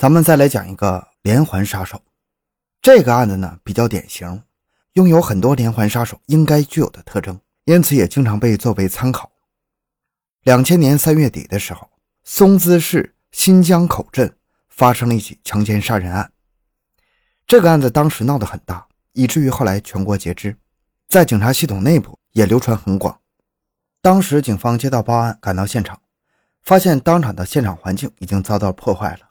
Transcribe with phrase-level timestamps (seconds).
[0.00, 2.00] 咱们再来讲一个连环杀手。
[2.80, 4.42] 这个案子呢比较典型，
[4.94, 9.30] 拥有很多连环杀手应该具有的特征，因此也经常被作为参考。
[10.44, 11.86] 两千年三月底的时候，
[12.24, 14.34] 松滋市新江口镇
[14.70, 16.32] 发生了一起强奸杀人案。
[17.46, 20.56] 这个案子当时闹得很大，以至于后来全国皆知，
[21.08, 23.20] 在警察系统内部也流传很广。
[24.00, 26.00] 当时警方接到报案，赶到现场，
[26.62, 29.26] 发现当场的现场环境已经遭到破坏了。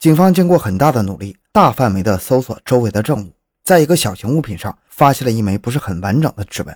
[0.00, 6.74] 警方经过很大的努力，大范围的搜索周围的证物，在一个小型物品上发现了一枚不是很完整的指纹。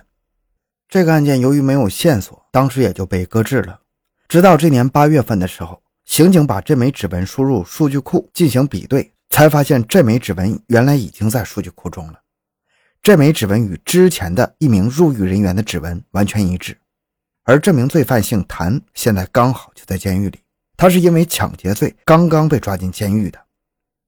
[0.87, 3.79] 这个案件由于没有线索，当时也就被搁置了。
[4.27, 12.19] 直到这年八月份的时候，刑警把这枚指纹输入数据库进行比对，才发现这枚指纹原来已经在数据库中了。
[13.01, 16.77] 这枚指纹与之前的一名入狱人员的指纹完全一致，
[17.43, 20.37] 而这名罪犯姓谭，现在刚好就在监狱里。
[20.77, 23.39] 他是因为抢劫罪刚刚被抓进监狱的，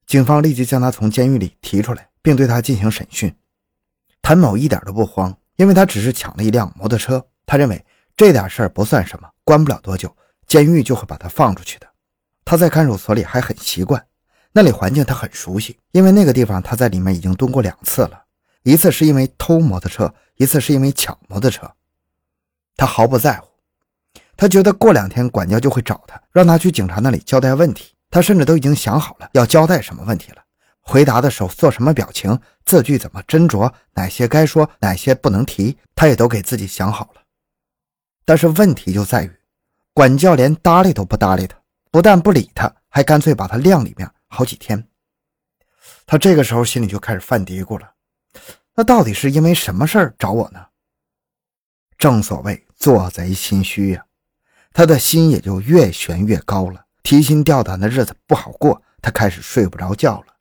[0.05, 3.33] 警方立即将他从监狱里提出来，并对他进行审讯。
[4.21, 10.13] 谭某一点都不慌，因为他只是抢了一辆摩托车，他认为这点事儿不算什么，关不了多久，
[10.45, 11.87] 监狱就会把他放出去的。
[12.43, 14.05] 他在看守所里还很习惯，
[14.51, 18.23] 那里环境他很熟悉，因为那个地方他在里面已经蹲过两次了。
[18.63, 21.71] 一次是因为偷摩托车，一次是因为抢摩托车，
[22.75, 23.46] 他毫不在乎。
[24.37, 27.93] 他觉得过两天管教就会找他，让他去警察那里交代问题。
[28.09, 30.41] 他甚至都已经想好了要交代什么问题了，
[30.79, 37.21] 回答的时候做什么表情，字句怎么斟酌，哪些该说，哪些不能提，他也都给自己想好了。
[38.23, 39.31] 但是问题就在于，
[39.93, 41.57] 管教连搭理都不搭理他，
[41.91, 44.87] 不但不理他，还干脆把他晾里面好几天。
[46.05, 47.91] 他这个时候心里就开始犯嘀咕了。
[48.75, 50.65] 那到底是因为什么事儿找我呢？
[51.97, 54.05] 正所谓做贼心虚呀，
[54.77, 60.35] 他的心也就越悬越高了，提心吊胆的日子不好过，他开始睡不着觉了。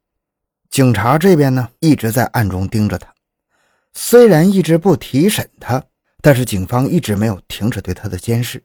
[0.68, 3.14] 警察这边呢，一直在暗中盯着他，
[3.94, 5.82] 虽然一直不提审他，
[6.20, 8.62] 但是警方一直没有停止对他的监视。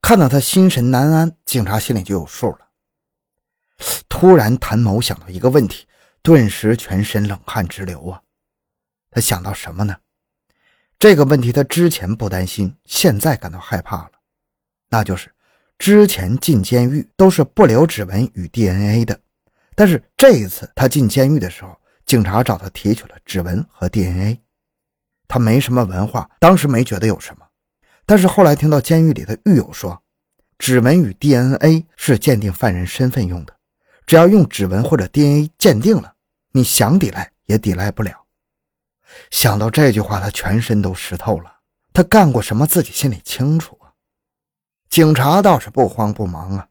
[0.00, 2.58] 看到他心神难安，警察心里就有数了。
[4.08, 5.84] 突然，谭某想到一个问题，
[6.22, 8.22] 顿时全身冷汗直流啊！
[9.10, 9.96] 他想到什么呢？
[10.96, 14.11] 这个问题他之前不担心，现在感到害怕了。
[14.92, 15.32] 那就是
[15.78, 19.18] 之前进监狱都是不留指纹与 DNA 的，
[19.74, 24.38] 但是这一次他进监狱的时候，警察找他提取了指纹和 DNA。
[25.26, 27.46] 他没什么文化，当时没觉得有什么，
[28.04, 30.02] 但是后来听到监狱里的狱友说，
[30.58, 33.56] 指纹与 DNA 是鉴定犯人身份用的，
[34.04, 36.12] 只要用指纹或者 DNA 鉴定了，
[36.52, 38.26] 你想抵赖也抵赖不了。
[39.30, 41.50] 想到这句话，他全身都湿透了。
[41.94, 43.78] 他干过什么，自己心里清楚。
[44.92, 46.68] 警察倒是不慌不忙啊，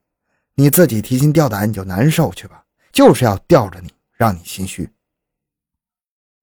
[0.53, 4.87] 你自己提心吊胆，你就难受去吧，就是要吊着你，让你心虚。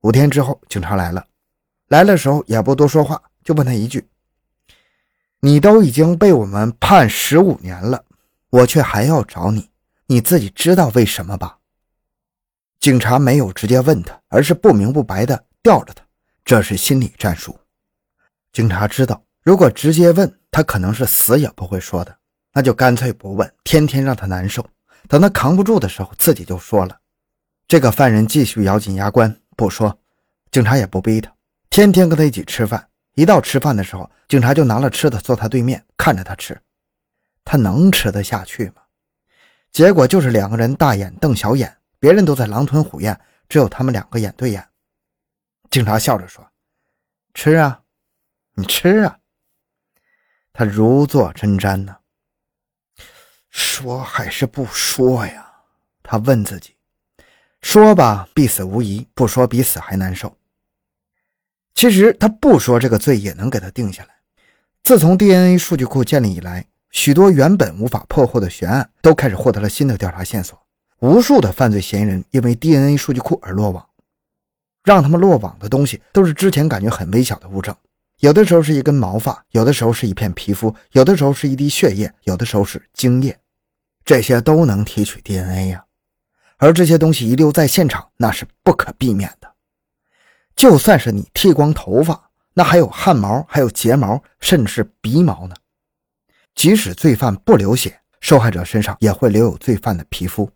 [0.01, 1.25] 五天之后，警察来了，
[1.87, 4.09] 来的时候也不多说话，就问他一句
[5.39, 8.05] ：“你都已经被我们判十五年了，
[8.51, 9.71] 我却还要找你，
[10.07, 11.59] 你自己知道为什么吧？”
[12.81, 15.45] 警察没有直接问他，而是不明不白的。
[15.63, 16.05] 吊着他，
[16.45, 17.57] 这是心理战术。
[18.53, 22.17] 警察知道，如果直接问他，可能是死也不会说的，
[22.53, 24.67] 那就干脆不问，天天让他难受。
[25.07, 26.99] 等他扛不住的时候，自己就说了。
[27.67, 29.99] 这个犯人继续咬紧牙关不说，
[30.51, 31.33] 警察也不逼他，
[31.71, 32.89] 天天跟他一起吃饭。
[33.15, 36.59] 一到吃饭的时候，警察就拿了吃的坐他对面看着他吃，
[37.45, 38.83] 他能吃得下去吗？
[39.71, 44.67] 结果就是两个人大眼瞪小眼，别人都在狼吞虎咽，只有他们两个眼对眼。
[45.69, 46.49] 警察笑着说
[47.35, 47.83] ：“吃啊，
[48.55, 49.18] 你吃啊。”
[50.59, 51.95] 他如坐针毡呢。
[53.49, 55.49] 说还是不说呀？
[56.03, 56.75] 他问自己。
[57.63, 60.37] 说吧，必死无疑；不说，比死还难受。
[61.77, 64.11] 其实他不说，这个罪也能给他定下来。
[64.83, 70.61] 自从 DNA 数据库建立以来，许多原本无法破获的悬案都开始获得了新的调查线索。
[70.99, 73.89] 无数的犯罪嫌疑人因为 DNA 数据库而落网。
[74.83, 77.77] 让他们落网的东西都是之前感觉很微小的物证，
[78.21, 83.39] 有的时候是一根毛发，有的时候是一片皮肤，有的时候是一滴血液，有的时候是精液，
[84.05, 85.85] 这些都能提取 DNA 呀。
[86.57, 89.49] 而这些东西遗留在现场，那是不可避免的。
[90.57, 95.55] 就算是你剃光头发，那还有汗毛，还有睫毛，甚至是鼻毛呢。
[96.55, 100.51] 即使罪犯不流血，受害者身上也会留有罪犯的皮肤。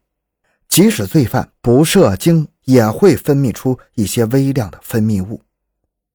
[0.68, 2.48] 即使罪犯不射精。
[2.64, 5.42] 也会分泌出一些微量的分泌物，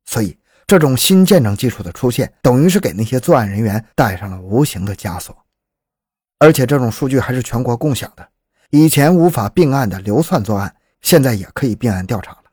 [0.05, 5.33] 所以这种新鉴证技术的出现，等于是给那些作案人员带上了无形的枷锁。
[6.39, 8.27] 而且这种数据还是全国共享的，
[8.69, 12.43] 以前无法并案的流窜作案，现在也可以并案调查了。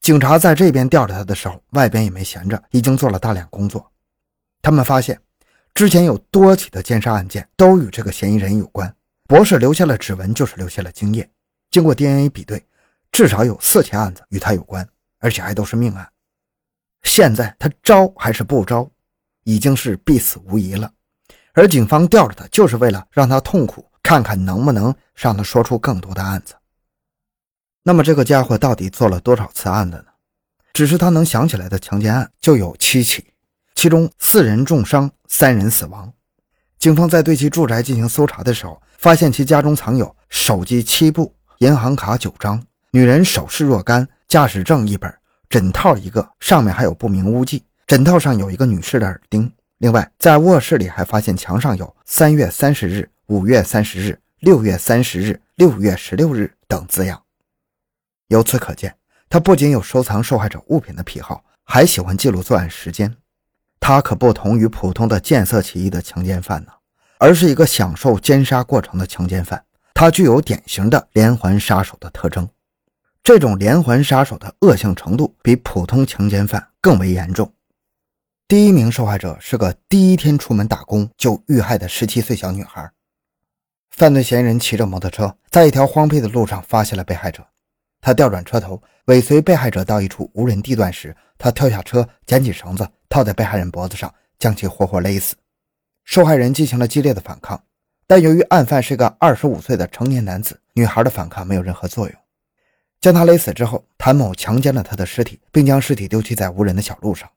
[0.00, 3.88] 警察在这边调查他的时候，外边也没闲着，已经做了大量工作。
[4.60, 5.16] 他们发现，
[5.74, 8.92] 之前有多起的奸杀案件都与这个嫌疑人有关。
[9.28, 11.30] 博士留下了指纹，就是留下了精液。
[11.70, 12.66] 经过 DNA 比对，
[13.12, 14.88] 至少有四起案子与他有关，
[15.20, 16.08] 而且还都是命案。
[17.08, 18.88] 现在他招还是不招，
[19.44, 20.92] 已经是必死无疑了。
[21.54, 26.54] 而警方吊着他，就是为了让他痛苦，看看能不能让他说出更多的案子。
[27.82, 30.04] 那么这个家伙到底做了多少次案子呢？
[30.74, 33.32] 只是他能想起来的强奸案就有七起，
[33.74, 36.12] 其中四人重伤，三人死亡。
[36.78, 45.12] 警方在对其住宅进行搜查的时候，发现其家中藏有手机七部、银行卡九张、女人首饰若干、驾驶证一本、
[45.48, 47.64] 枕套一个，上面还有不明污迹。
[47.86, 49.50] 枕套上有一个女士的耳钉。
[49.78, 57.22] 另外，在卧室里还发现墙上有“三月三十日”“五月三十日”“六月三十日”“六月十六日”等字样。
[58.26, 58.94] 由此可见，
[59.30, 63.16] 他不仅有收藏受害者物品的癖好，还喜欢记录作案时间。
[63.80, 66.72] 他可不同于普通的见色起意的强奸犯呢，
[67.18, 69.64] 而是一个享受奸杀过程的强奸犯。
[69.94, 72.46] 他具有典型的连环杀手的特征。
[73.22, 77.52] 这种连环杀手的恶性程度比普通强奸犯更为严重。
[78.46, 82.90] 第一名受害者是个第一天出门打工就遇害的十七岁小女孩。
[83.90, 87.46] 犯罪嫌疑人骑着摩托车，在一条荒僻的路上发现了被害者。
[88.00, 95.34] 他调转车头，尾随被害者到一处无人地段时，他跳下车，捡起绳子套在被害人脖子上，将其活活勒死。
[96.04, 97.60] 受害人进行了激烈的反抗，
[98.06, 102.16] 但由于案犯是个二十五岁的成年男子，女孩的反抗没有任何作用。
[103.00, 107.30] 将他勒死之后，谭某强奸了他的尸体，并将尸体丢弃在无人的小路上。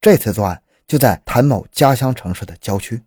[0.00, 3.02] 这次作案就在谭某家乡城市的郊区，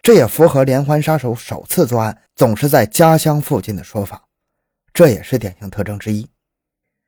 [0.00, 4.24] 这也符合连环杀手首次作案总是在家乡附近的说法，
[4.94, 6.28] 这也是典型特征之一。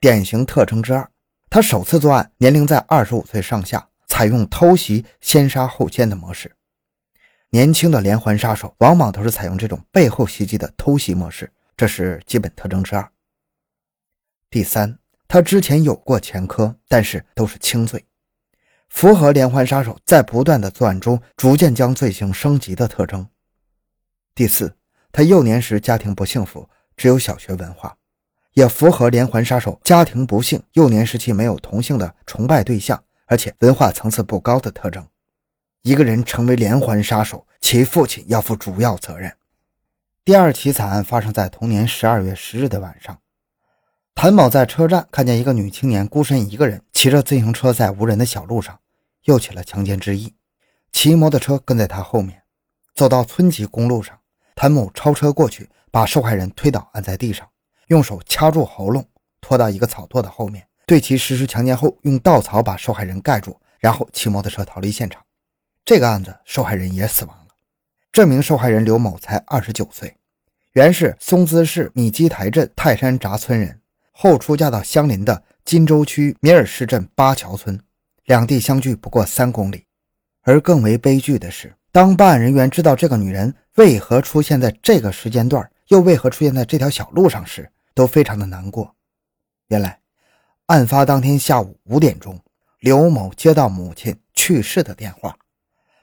[0.01, 1.09] 典型特征之二，
[1.49, 6.51] 他首次作案年龄在二十五岁上下，采用偷袭先杀后奸的模式。
[7.51, 13.09] 年轻的连环杀手往往都是采用这种背后袭击的偷袭模式，这是基本特征之二。
[14.53, 18.05] 第三，他之前有过前科，但是都是轻罪。
[18.91, 23.27] 符合连环杀手在不断的作案中逐渐将罪行升级的特征。
[24.35, 24.77] 第四，
[25.11, 26.69] 他幼年时家庭不幸福，
[26.99, 27.97] 只有小学文化，
[28.53, 35.09] 也符合连环杀手家庭不幸、幼年时期没有同性的崇拜对象，而且文化层次不高的特征。
[35.81, 39.35] 一个人成为连环杀手，其父亲要负主要责任。
[40.27, 43.19] 第二起惨案发生在同年十二月十日的晚上。
[44.15, 48.79] 谭某在车站看见一个女青年孤身一个人骑着自行车在无人的小路上，
[49.25, 50.35] 又起了强奸之意，
[50.93, 52.43] 骑摩托车跟在她后面，
[52.95, 54.17] 走到村级公路上，
[54.55, 57.49] 谭某超车过去，把受害人推倒按在地上，
[57.89, 59.05] 用手掐住喉咙，
[59.41, 65.21] 拖到一个草垛的后面，对其实施强奸后，用稻草把受害人盖住，然后骑摩托车逃离现场。
[65.85, 67.47] 这个案子受害人也死亡了。
[68.13, 70.17] 这名受害人刘某才二十九岁，
[70.75, 73.81] 原是松滋市米基台镇泰山闸村人。
[74.13, 77.79] 后出嫁到相邻的金州区米尔市镇八桥村，
[78.27, 79.85] 两地相距不过三公里。
[80.43, 88.95] 而更为悲剧的是，当办案人员知道这个女人为何出现在这个时间段，又为何出现在这条小路上时，都非常的难过。
[89.69, 90.01] 原来，
[90.67, 92.39] 案发当天下午五点钟，
[92.81, 95.37] 刘某接到母亲去世的电话，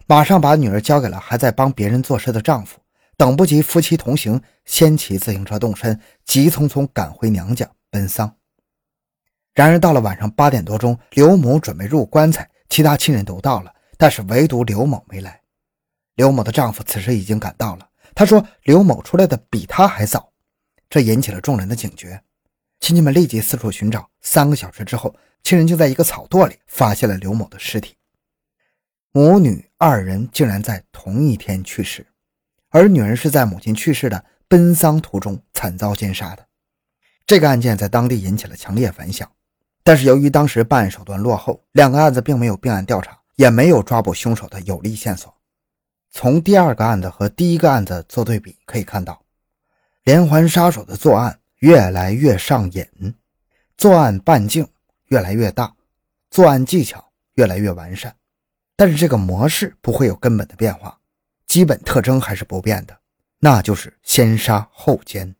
[0.07, 2.79] 马上把女儿交给了还在帮别人做事的丈夫，
[3.17, 7.69] 等不及夫妻同行，先骑自行车动身，急匆匆赶回娘家。
[7.89, 8.35] 奔丧。
[9.53, 15.41] 然而到了晚上八点多钟，刘某准备入棺材，其他亲人都到了，但是唯独刘某没来。
[16.15, 20.31] 刘某的丈夫此时已经赶到了，他说刘某出来的比他还早，
[20.89, 22.21] 这引起了众人的警觉。
[22.79, 27.95] 亲戚们立即四处寻找，三个小时之后，亲人就在一个草垛里发现了刘某的尸体。
[29.11, 32.05] 母女二人竟然在同一天去世，
[32.69, 36.45] 而女人是在母亲去世的奔丧途中惨遭奸杀的。
[37.29, 39.31] 这个案件在当地引起了强烈反响，
[39.83, 45.31] 但是由于当时办案手段落后，两个案子并没有并案调查，也没有抓捕凶手的有力线索。
[46.09, 49.23] 从第二个案子和第一个案子做对比，可以看到，
[50.05, 52.83] 连环杀手的作案越来越上瘾，
[53.77, 54.67] 作案半径
[55.09, 55.71] 越来越大，
[56.31, 58.15] 作案技巧越来越完善，
[58.75, 60.99] 但是这个模式不会有根本的变化，
[61.45, 62.99] 基本特征还是不变的，
[63.37, 65.35] 那就是先杀后奸。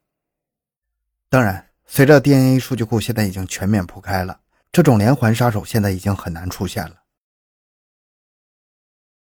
[1.31, 1.65] 当然。
[1.91, 4.37] 随着 DNA 数据库现在已经全面铺开了，
[4.71, 6.98] 这种连环杀手现在已经很难出现了。